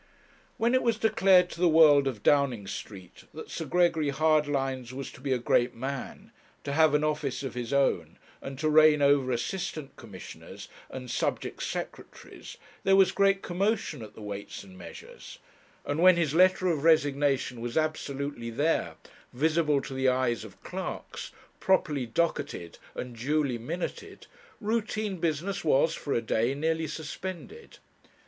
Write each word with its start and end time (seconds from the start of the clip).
When 0.57 0.73
it 0.73 0.81
was 0.81 0.97
declared 0.97 1.47
to 1.51 1.59
the 1.59 1.69
world 1.69 2.07
of 2.07 2.23
Downing 2.23 2.65
Street 2.65 3.25
that 3.35 3.51
Sir 3.51 3.65
Gregory 3.65 4.09
Hardlines 4.09 4.91
was 4.93 5.11
to 5.11 5.21
be 5.21 5.31
a 5.31 5.37
great 5.37 5.75
man, 5.75 6.31
to 6.63 6.73
have 6.73 6.95
an 6.95 7.03
office 7.03 7.43
of 7.43 7.53
his 7.53 7.71
own, 7.71 8.17
and 8.41 8.57
to 8.57 8.67
reign 8.67 9.03
over 9.03 9.31
assistant 9.31 9.95
commissioners 9.97 10.67
and 10.89 11.11
subject 11.11 11.61
secretaries, 11.61 12.57
there 12.83 12.95
was 12.95 13.11
great 13.11 13.43
commotion 13.43 14.01
at 14.01 14.15
the 14.15 14.23
Weights 14.23 14.63
and 14.63 14.75
Measures; 14.75 15.37
and 15.85 15.99
when 15.99 16.15
his 16.17 16.33
letter 16.33 16.65
of 16.65 16.83
resignation 16.83 17.61
was 17.61 17.77
absolutely 17.77 18.49
there, 18.49 18.95
visible 19.33 19.81
to 19.81 19.93
the 19.93 20.09
eyes 20.09 20.43
of 20.43 20.63
clerks, 20.63 21.31
properly 21.59 22.07
docketed 22.07 22.79
and 22.95 23.15
duly 23.15 23.59
minuted, 23.59 24.25
routine 24.59 25.17
business 25.17 25.63
was, 25.63 25.93
for 25.93 26.13
a 26.15 26.23
day, 26.23 26.55
nearly 26.55 26.87
suspended. 26.87 27.77